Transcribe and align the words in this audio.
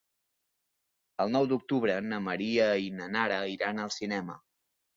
El 1.25 1.33
nou 1.35 1.45
d'octubre 1.51 1.99
na 2.07 2.21
Maria 2.29 2.67
i 2.87 2.91
na 2.97 3.13
Nara 3.19 3.39
iran 3.55 3.87
al 3.87 3.95
cinema. 4.01 4.43